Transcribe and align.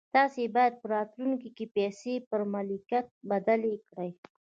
تاسې 0.15 0.41
بايد 0.55 0.73
په 0.81 0.85
راتلونکي 0.95 1.49
کې 1.57 1.65
پيسې 1.75 2.13
پر 2.29 2.41
ملکيت 2.53 3.07
بدلې 3.31 3.73
کړئ. 3.89 4.11